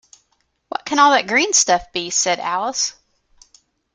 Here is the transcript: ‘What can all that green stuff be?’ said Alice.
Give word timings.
‘What 0.69 0.83
can 0.83 0.97
all 0.97 1.11
that 1.11 1.27
green 1.27 1.53
stuff 1.53 1.91
be?’ 1.93 2.09
said 2.09 2.39
Alice. 2.39 2.95